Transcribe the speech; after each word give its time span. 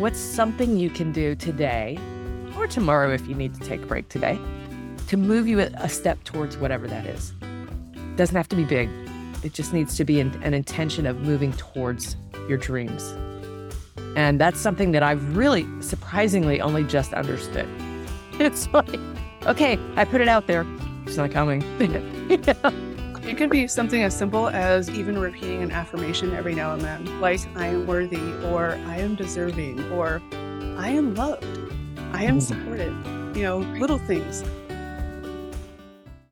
what's 0.00 0.18
something 0.18 0.78
you 0.78 0.88
can 0.88 1.12
do 1.12 1.34
today 1.34 1.98
or 2.56 2.66
tomorrow 2.66 3.12
if 3.12 3.26
you 3.28 3.34
need 3.34 3.52
to 3.52 3.60
take 3.60 3.82
a 3.82 3.86
break 3.86 4.08
today 4.08 4.38
to 5.06 5.18
move 5.18 5.46
you 5.46 5.60
a 5.60 5.88
step 5.90 6.24
towards 6.24 6.56
whatever 6.56 6.88
that 6.88 7.04
is? 7.04 7.34
It 7.92 8.16
Doesn't 8.16 8.34
have 8.34 8.48
to 8.48 8.56
be 8.56 8.64
big. 8.64 8.88
It 9.44 9.52
just 9.52 9.74
needs 9.74 9.98
to 9.98 10.06
be 10.06 10.18
an, 10.18 10.42
an 10.42 10.54
intention 10.54 11.04
of 11.04 11.20
moving 11.20 11.52
towards 11.52 12.16
your 12.48 12.56
dreams. 12.56 13.14
And 14.16 14.40
that's 14.40 14.58
something 14.58 14.92
that 14.92 15.02
I've 15.02 15.36
really 15.36 15.66
surprisingly 15.82 16.62
only 16.62 16.82
just 16.84 17.12
understood. 17.12 17.68
It's 18.40 18.66
like, 18.72 18.98
okay, 19.44 19.78
I 19.96 20.06
put 20.06 20.22
it 20.22 20.28
out 20.28 20.46
there. 20.46 20.64
It's 21.04 21.18
not 21.18 21.30
coming. 21.30 21.60
It 23.30 23.36
could 23.36 23.48
be 23.48 23.68
something 23.68 24.02
as 24.02 24.12
simple 24.12 24.48
as 24.48 24.90
even 24.90 25.16
repeating 25.16 25.62
an 25.62 25.70
affirmation 25.70 26.34
every 26.34 26.52
now 26.52 26.74
and 26.74 26.82
then, 26.82 27.20
like 27.20 27.38
I 27.54 27.68
am 27.68 27.86
worthy, 27.86 28.32
or 28.46 28.72
I 28.86 28.96
am 28.96 29.14
deserving, 29.14 29.80
or 29.92 30.20
I 30.76 30.88
am 30.88 31.14
loved, 31.14 31.44
I 32.12 32.24
am 32.24 32.38
mm. 32.38 32.42
supported. 32.42 32.92
You 33.36 33.44
know, 33.44 33.58
little 33.78 33.98
things. 33.98 34.42